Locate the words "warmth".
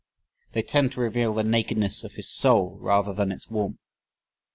3.51-3.77